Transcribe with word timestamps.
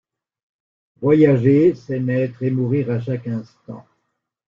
Voyager, 0.99 1.75
c’est 1.75 1.99
naître 1.99 2.41
et 2.41 2.49
mourir 2.49 2.89
à 2.89 2.99
chaque 2.99 3.27
instant. 3.27 3.85